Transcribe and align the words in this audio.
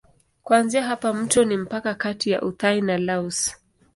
Kuanzia 0.43 0.83
hapa 0.83 1.13
mto 1.13 1.43
ni 1.43 1.57
mpaka 1.57 1.93
kati 1.95 2.29
ya 2.31 2.41
Uthai 2.41 2.81
na 2.81 2.97
Laos. 2.97 3.55